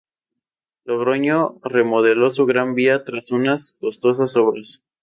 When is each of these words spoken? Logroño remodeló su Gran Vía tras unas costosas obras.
Logroño 0.83 1.59
remodeló 1.63 2.31
su 2.31 2.47
Gran 2.47 2.73
Vía 2.73 3.03
tras 3.03 3.29
unas 3.29 3.73
costosas 3.79 4.35
obras. 4.35 4.81